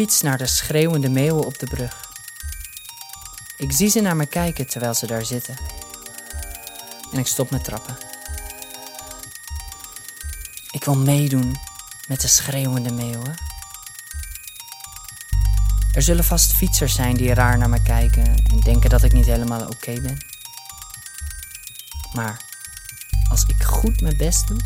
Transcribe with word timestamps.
fiets 0.00 0.20
naar 0.20 0.38
de 0.38 0.46
schreeuwende 0.46 1.08
meeuwen 1.08 1.44
op 1.44 1.58
de 1.58 1.66
brug. 1.66 2.10
Ik 3.56 3.72
zie 3.72 3.88
ze 3.88 4.00
naar 4.00 4.16
me 4.16 4.26
kijken 4.26 4.66
terwijl 4.66 4.94
ze 4.94 5.06
daar 5.06 5.24
zitten. 5.24 5.56
En 7.12 7.18
ik 7.18 7.26
stop 7.26 7.50
met 7.50 7.64
trappen. 7.64 7.96
Ik 10.70 10.84
wil 10.84 10.96
meedoen 10.96 11.56
met 12.08 12.20
de 12.20 12.28
schreeuwende 12.28 12.92
meeuwen. 12.92 13.34
Er 15.92 16.02
zullen 16.02 16.24
vast 16.24 16.52
fietsers 16.52 16.94
zijn 16.94 17.16
die 17.16 17.34
raar 17.34 17.58
naar 17.58 17.70
me 17.70 17.82
kijken 17.82 18.44
en 18.50 18.60
denken 18.60 18.90
dat 18.90 19.02
ik 19.02 19.12
niet 19.12 19.26
helemaal 19.26 19.66
oké 19.66 20.00
ben. 20.00 20.26
Maar 22.12 22.40
als 23.30 23.44
ik 23.44 23.62
goed 23.62 24.00
mijn 24.00 24.16
best 24.16 24.46
doe, 24.48 24.60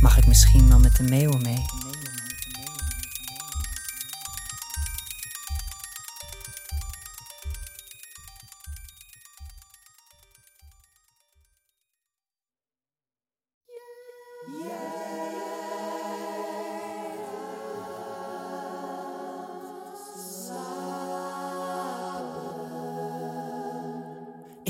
mag 0.00 0.16
ik 0.16 0.26
misschien 0.26 0.68
wel 0.68 0.78
met 0.78 0.96
de 0.96 1.02
meeuwen 1.02 1.42
mee. 1.42 1.79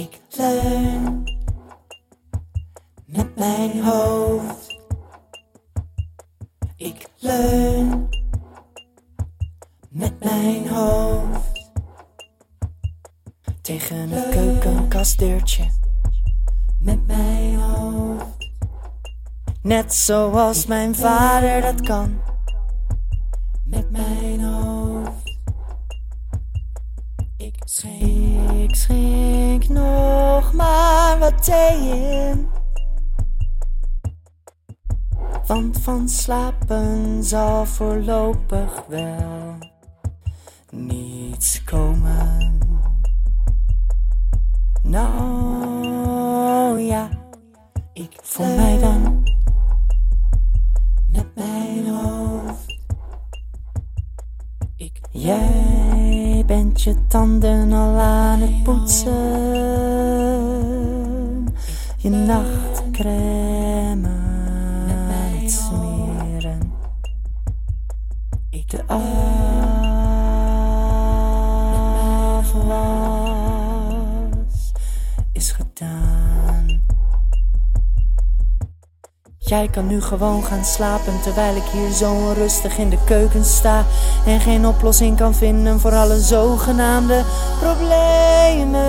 Ik 0.00 0.20
leun 0.30 1.24
met 3.06 3.36
mijn 3.36 3.84
hoofd. 3.84 4.78
Ik 6.76 7.10
leun 7.18 8.08
met 9.88 10.24
mijn 10.24 10.68
hoofd 10.68 11.70
tegen 13.60 14.08
het 14.10 14.28
keukenkastdeurtje. 14.28 15.70
Met 16.78 17.06
mijn 17.06 17.58
hoofd, 17.58 18.50
net 19.62 19.94
zoals 19.94 20.66
mijn 20.66 20.94
vader 20.94 21.60
dat 21.60 21.80
kan. 21.80 22.20
Met 23.64 23.90
mijn 23.90 24.40
hoofd. 24.40 24.59
Ik 27.82 27.86
schenk, 27.86 28.50
ik 28.60 28.74
schenk 28.74 29.68
nog 29.68 30.52
maar 30.52 31.18
wat 31.18 31.44
thee 31.44 31.78
in. 31.78 32.48
Want 35.46 35.78
van 35.78 36.08
slapen 36.08 37.24
zal 37.24 37.66
voorlopig 37.66 38.84
wel 38.88 39.58
niets 40.70 41.64
komen. 41.64 42.58
Nou 44.82 46.80
ja, 46.80 47.08
ik 47.92 48.18
voor 48.22 48.46
mij 48.46 48.69
je 56.84 56.94
tanden 57.08 57.72
al 57.72 57.98
aan 57.98 58.40
het 58.40 58.62
poetsen. 58.62 59.54
Je 61.96 62.10
nachtcrème 62.10 64.19
Jij 79.50 79.68
kan 79.68 79.86
nu 79.86 80.02
gewoon 80.02 80.44
gaan 80.44 80.64
slapen 80.64 81.20
terwijl 81.22 81.56
ik 81.56 81.62
hier 81.72 81.92
zo 81.92 82.12
onrustig 82.12 82.78
in 82.78 82.90
de 82.90 82.98
keuken 83.04 83.44
sta 83.44 83.84
en 84.26 84.40
geen 84.40 84.66
oplossing 84.66 85.16
kan 85.16 85.34
vinden 85.34 85.80
voor 85.80 85.92
alle 85.92 86.20
zogenaamde 86.20 87.24
problemen. 87.60 88.88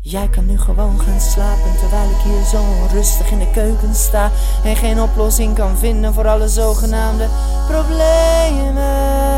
Jij 0.00 0.28
kan 0.28 0.46
nu 0.46 0.58
gewoon 0.58 1.00
gaan 1.00 1.20
slapen 1.20 1.78
terwijl 1.78 2.10
ik 2.10 2.20
hier 2.24 2.44
zo 2.44 2.62
onrustig 2.82 3.30
in 3.30 3.38
de 3.38 3.50
keuken 3.50 3.94
sta 3.94 4.30
en 4.64 4.76
geen 4.76 5.00
oplossing 5.00 5.54
kan 5.54 5.76
vinden 5.76 6.14
voor 6.14 6.28
alle 6.28 6.48
zogenaamde 6.48 7.26
problemen 7.66 9.37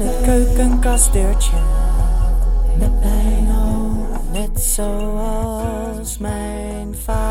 tegen 0.00 0.14
het 0.14 0.24
keukenkastdeurtje. 0.24 1.56
Met 2.78 3.00
mijn 3.00 3.46
hoofd, 3.46 4.32
net 4.32 4.60
zoals 4.60 6.18
mijn 6.18 6.94
vader 7.04 7.29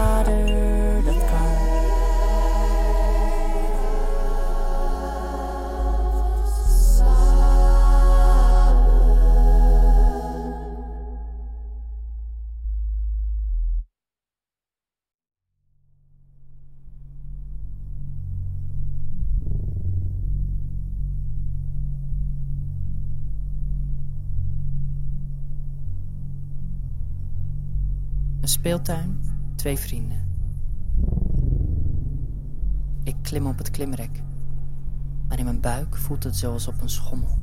Een 28.49 28.55
speeltuin, 28.55 29.19
twee 29.55 29.77
vrienden. 29.77 30.27
Ik 33.03 33.15
klim 33.21 33.45
op 33.45 33.57
het 33.57 33.69
klimrek, 33.69 34.23
maar 35.27 35.37
in 35.37 35.43
mijn 35.43 35.59
buik 35.59 35.97
voelt 35.97 36.23
het 36.23 36.35
zoals 36.35 36.67
op 36.67 36.81
een 36.81 36.89
schommel. 36.89 37.37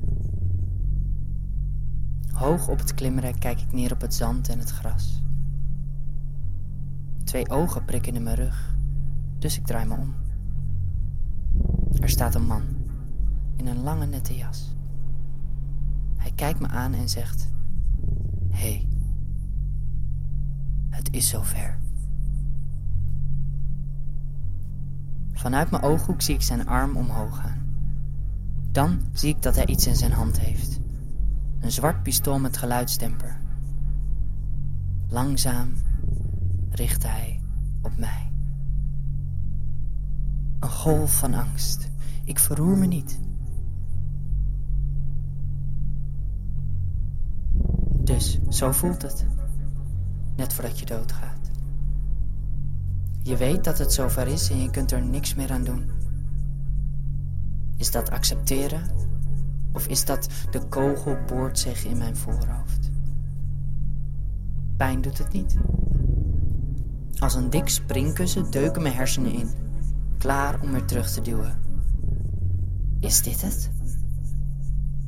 Hoog 2.32 2.68
op 2.68 2.78
het 2.78 2.94
klimrek 2.94 3.40
kijk 3.40 3.60
ik 3.60 3.72
neer 3.72 3.92
op 3.92 4.00
het 4.00 4.14
zand 4.14 4.48
en 4.48 4.58
het 4.58 4.70
gras. 4.70 5.22
Twee 7.24 7.50
ogen 7.50 7.84
prikken 7.84 8.14
in 8.14 8.22
mijn 8.22 8.36
rug, 8.36 8.76
dus 9.38 9.58
ik 9.58 9.66
draai 9.66 9.86
me 9.86 9.96
om. 9.96 10.14
Er 12.00 12.08
staat 12.08 12.34
een 12.34 12.46
man 12.46 12.62
in 13.56 13.66
een 13.66 13.82
lange 13.82 14.06
nette 14.06 14.36
jas. 14.36 14.74
Hij 16.16 16.32
kijkt 16.34 16.60
me 16.60 16.68
aan 16.68 16.94
en 16.94 17.08
zegt: 17.08 17.50
Hé. 18.48 18.58
Hey, 18.58 18.85
het 21.06 21.14
is 21.14 21.28
zover. 21.28 21.78
Vanuit 25.32 25.70
mijn 25.70 25.82
ooghoek 25.82 26.22
zie 26.22 26.34
ik 26.34 26.42
zijn 26.42 26.66
arm 26.66 26.96
omhoog 26.96 27.36
gaan. 27.36 27.62
Dan 28.72 29.00
zie 29.12 29.34
ik 29.34 29.42
dat 29.42 29.54
hij 29.54 29.66
iets 29.66 29.86
in 29.86 29.96
zijn 29.96 30.12
hand 30.12 30.40
heeft. 30.40 30.80
Een 31.60 31.70
zwart 31.70 32.02
pistool 32.02 32.38
met 32.38 32.56
geluidstemper. 32.56 33.40
Langzaam 35.08 35.72
richt 36.70 37.02
hij 37.02 37.40
op 37.82 37.96
mij. 37.96 38.32
Een 40.60 40.70
golf 40.70 41.18
van 41.18 41.34
angst. 41.34 41.90
Ik 42.24 42.38
verroer 42.38 42.76
me 42.76 42.86
niet. 42.86 43.20
Dus 48.04 48.38
zo 48.48 48.72
voelt 48.72 49.02
het 49.02 49.26
net 50.36 50.52
voordat 50.52 50.78
je 50.78 50.86
doodgaat. 50.86 51.50
Je 53.22 53.36
weet 53.36 53.64
dat 53.64 53.78
het 53.78 53.92
zover 53.92 54.26
is 54.26 54.50
en 54.50 54.62
je 54.62 54.70
kunt 54.70 54.92
er 54.92 55.02
niks 55.02 55.34
meer 55.34 55.50
aan 55.50 55.64
doen. 55.64 55.90
Is 57.76 57.90
dat 57.90 58.10
accepteren? 58.10 58.82
Of 59.72 59.86
is 59.86 60.04
dat 60.04 60.28
de 60.50 60.68
kogel 60.68 61.16
boort 61.26 61.58
zich 61.58 61.84
in 61.84 61.98
mijn 61.98 62.16
voorhoofd? 62.16 62.90
Pijn 64.76 65.00
doet 65.00 65.18
het 65.18 65.32
niet. 65.32 65.56
Als 67.18 67.34
een 67.34 67.50
dik 67.50 67.68
springkussen 67.68 68.50
deuken 68.50 68.82
mijn 68.82 68.94
hersenen 68.94 69.32
in, 69.32 69.48
klaar 70.18 70.60
om 70.60 70.72
weer 70.72 70.84
terug 70.84 71.10
te 71.10 71.20
duwen. 71.20 71.60
Is 73.00 73.22
dit 73.22 73.42
het? 73.42 73.70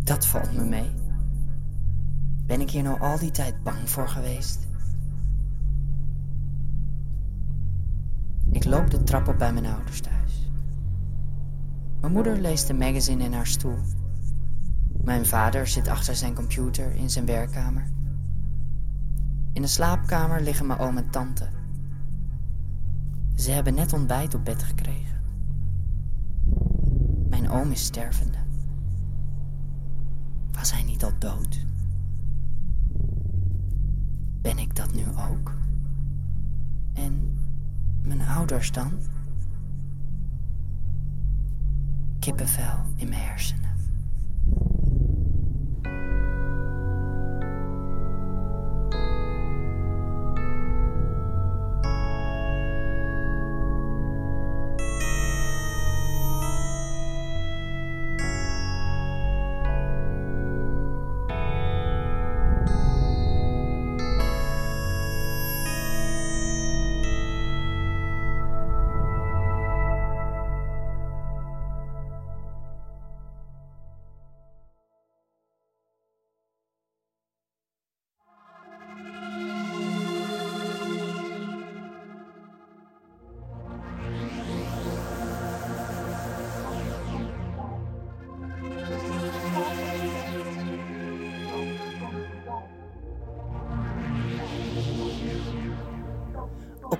Dat 0.04 0.26
valt 0.26 0.52
me 0.52 0.64
mee. 0.64 0.90
Ben 2.46 2.60
ik 2.60 2.70
hier 2.70 2.82
nou 2.82 3.00
al 3.00 3.18
die 3.18 3.30
tijd 3.30 3.62
bang 3.62 3.90
voor 3.90 4.08
geweest? 4.08 4.67
Loop 8.68 8.90
de 8.90 9.02
trap 9.02 9.28
op 9.28 9.38
bij 9.38 9.52
mijn 9.52 9.66
ouders 9.66 10.00
thuis. 10.00 10.50
Mijn 12.00 12.12
moeder 12.12 12.40
leest 12.40 12.68
een 12.68 12.76
magazine 12.76 13.24
in 13.24 13.32
haar 13.32 13.46
stoel 13.46 13.78
Mijn 15.04 15.26
vader 15.26 15.66
zit 15.66 15.88
achter 15.88 16.16
zijn 16.16 16.34
computer 16.34 16.94
in 16.94 17.10
zijn 17.10 17.26
werkkamer. 17.26 17.86
In 19.52 19.62
de 19.62 19.68
slaapkamer 19.68 20.40
liggen 20.40 20.66
mijn 20.66 20.78
oom 20.78 20.96
en 20.96 21.10
tante. 21.10 21.48
Ze 23.34 23.50
hebben 23.50 23.74
net 23.74 23.92
ontbijt 23.92 24.34
op 24.34 24.44
bed 24.44 24.62
gekregen. 24.62 25.20
Mijn 27.28 27.50
oom 27.50 27.70
is 27.70 27.84
stervende. 27.84 28.38
Was 30.52 30.72
hij 30.72 30.82
niet 30.82 31.04
al 31.04 31.12
dood? 31.18 31.66
Ben 34.40 34.58
ik 34.58 34.76
dat 34.76 34.94
nu 34.94 35.04
ook? 35.30 35.54
En 36.92 37.37
mijn 38.08 38.28
ouders 38.28 38.72
dan? 38.72 38.92
Kippenvel 42.18 42.84
in 42.96 43.08
mijn 43.08 43.20
hersenen. 43.20 43.67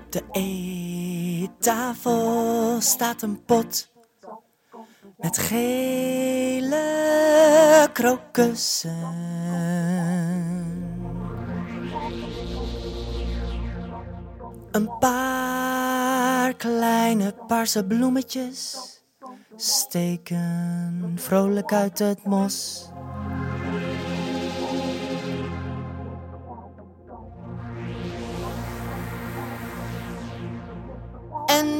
Op 0.08 0.14
de 0.14 0.24
eettafel 1.42 2.80
staat 2.80 3.22
een 3.22 3.44
pot 3.44 3.92
met 5.16 5.38
gele 5.38 6.78
krokussen. 7.92 9.16
Een 14.70 14.98
paar 14.98 16.54
kleine 16.54 17.34
paarse 17.46 17.86
bloemetjes 17.86 18.76
steken 19.56 21.12
vrolijk 21.16 21.72
uit 21.72 21.98
het 21.98 22.24
mos. 22.24 22.88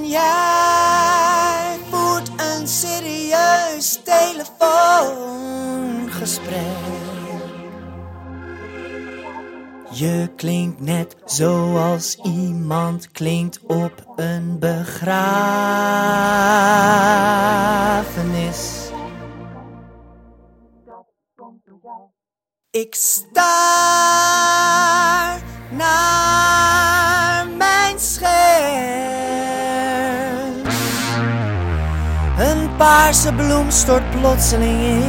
Jij 0.09 1.79
voert 1.91 2.31
een 2.37 2.69
serieus 2.69 4.01
telefoongesprek. 4.05 6.77
Je 9.91 10.31
klinkt 10.37 10.81
net 10.81 11.17
zoals 11.25 12.19
iemand 12.23 13.11
klinkt 13.11 13.61
op 13.67 14.13
een 14.17 14.59
begrafenis. 14.59 15.17
Ik 22.71 22.95
sta 22.95 23.98
paarse 32.79 33.33
bloem 33.33 33.71
stort 33.71 34.11
plotseling 34.11 34.81
in. 34.81 35.03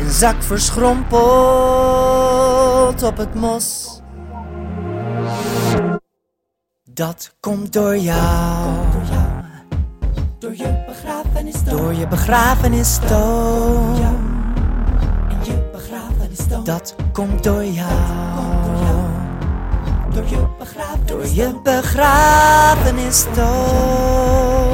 Een 0.00 0.10
zak 0.10 0.42
verschrompeld 0.42 3.02
op 3.02 3.16
het 3.16 3.34
mos. 3.34 4.00
Dat 6.90 7.36
komt 7.40 7.72
door 7.72 7.96
jou. 7.96 8.74
Door 10.38 10.56
je 10.56 10.84
begrafenis 10.86 11.64
dan. 11.64 11.76
Door 11.76 11.94
je 11.94 12.08
begrafenistoon. 12.08 13.96
En 15.28 15.38
je 15.42 15.68
begrafenis 15.72 16.48
dan. 16.48 16.64
Dat 16.64 16.94
komt 17.12 17.44
door 17.44 17.64
jou. 17.64 17.92
Door 20.12 20.28
je 20.28 20.46
begrafenis 20.58 21.06
Door 21.06 21.26
je. 23.34 24.73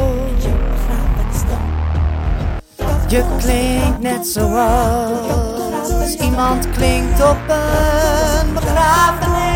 Je 3.10 3.24
klinkt 3.38 4.00
net 4.00 4.26
zoals 4.26 6.14
iemand 6.14 6.70
klinkt 6.70 7.22
op 7.22 7.38
een 7.48 8.52
begrafenis. 8.54 9.49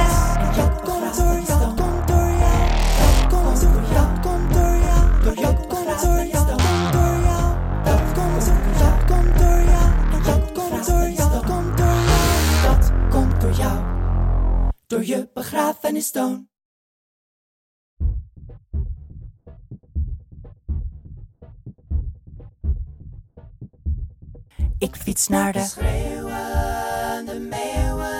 Ik 24.78 24.96
fiets 24.96 25.28
naar 25.28 25.52
de 25.52 25.60
Schreeuwende 25.64 27.38
meeuwen. 27.38 28.12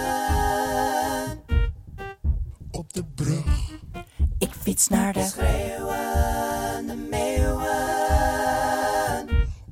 op 2.71 2.93
de 2.93 3.05
brug, 3.05 3.71
Ik 4.39 4.53
fiets 4.53 4.89
naar 4.89 5.13
de 5.13 5.23
Schreeuwende 5.25 6.95
meeuwen. 7.11 7.67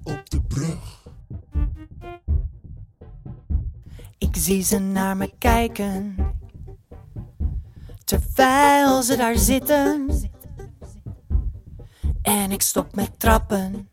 op 0.03 0.31
de 0.31 0.43
brug, 0.43 1.05
Ik 4.19 4.37
zie 4.37 4.62
ze 4.62 4.79
naar 4.79 5.17
me 5.17 5.33
kijken. 5.39 6.17
Terwijl 8.05 9.03
ze 9.03 9.17
daar 9.17 9.37
zitten. 9.37 10.11
En 12.23 12.51
ik 12.53 12.62
stop 12.62 12.95
met 12.95 13.19
trappen. 13.21 13.91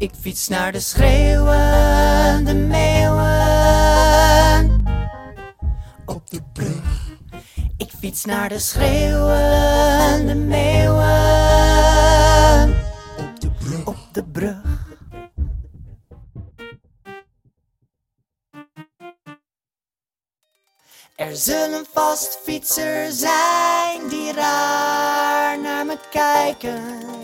Ik 0.00 0.10
fiets 0.20 0.48
naar 0.48 0.72
de 0.72 0.80
schreeuwende 0.80 2.54
meeuwen. 2.54 3.28
op 6.06 6.30
de 6.30 6.42
brug, 6.52 7.16
Ik 7.76 7.90
fiets 7.98 8.24
naar 8.24 8.48
de 8.48 8.58
schreeuwende 8.58 10.34
op 13.18 13.40
de 13.40 13.50
brug, 13.50 13.86
Op 13.86 13.98
de 14.12 14.24
brug. 14.24 14.88
Er 21.16 21.36
zullen 21.36 21.86
vast 21.92 22.38
fietsers 22.42 23.18
zijn 23.18 24.08
die 24.08 24.32
raar 24.32 25.60
naar 25.60 25.86
me 25.86 25.98
kijken 26.10 27.19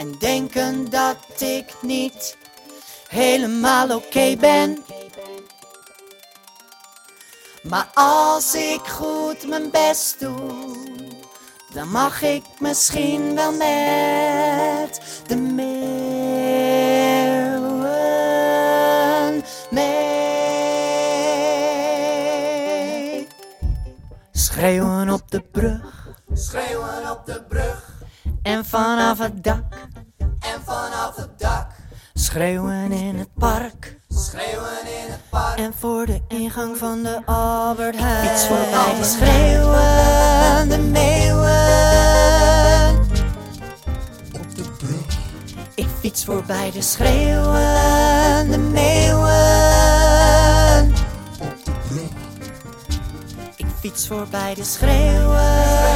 en 0.00 0.14
denken 0.18 0.90
dat 0.90 1.40
ik 1.40 1.74
niet 1.82 2.36
helemaal 3.08 3.94
oké 3.96 4.36
ben. 4.36 4.84
Maar 7.62 7.88
als 7.94 8.54
ik 8.54 8.80
goed 8.80 9.46
mijn 9.48 9.70
best 9.70 10.20
doe, 10.20 10.38
dan 11.72 11.88
mag 11.88 12.22
ik 12.22 12.42
misschien 12.58 13.34
wel 13.34 13.52
met 13.52 15.00
de 15.26 15.36
meeuwen 15.36 15.84
mee. 19.70 20.08
Schreeuwen 24.32 25.10
op 25.10 25.30
de 25.30 25.40
brug 25.40 26.00
Schreeuwen 26.32 27.10
op 27.10 27.26
de 27.26 27.42
brug. 27.48 27.79
En 28.50 28.64
vanaf 28.64 29.18
het 29.18 29.44
dak 29.44 29.62
En 30.18 30.60
van 30.64 30.90
schreeuwen 32.14 32.92
in 32.92 33.18
het 33.18 33.34
park. 33.34 33.96
Schreeuwen 34.08 34.80
in 35.04 35.10
het 35.10 35.20
park. 35.28 35.58
En 35.58 35.72
voor 35.78 36.06
de 36.06 36.20
ingang 36.28 36.76
van 36.76 37.02
de 37.02 37.20
Albert 37.26 37.96
Heijn. 37.98 38.28
Fiets 38.28 38.46
voorbij 38.46 38.94
de 38.98 39.04
schreeuwende 39.04 40.78
meeuwen. 40.78 41.48
op 44.34 44.56
de 44.56 44.62
brug, 44.78 45.18
Ik 45.74 45.86
fiets 46.00 46.24
voorbij 46.24 46.70
de 46.70 46.82
schreeuwende 46.82 48.58
meeuwen. 48.58 49.49
Fiets 53.90 54.06
voorbij 54.06 54.54
de 54.54 54.64
schreeuwen. 54.64 55.40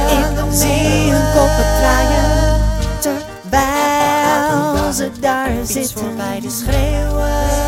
Ik 0.09 0.51
zie 0.51 1.11
hun 1.11 1.33
koppen 1.33 1.65
draaien. 1.79 2.61
Terwijl 2.99 4.93
ze 4.93 5.11
daar 5.19 5.49
zitten. 5.63 5.97
voorbij 5.99 6.39
de 6.39 6.49
schreeuwen. 6.49 7.64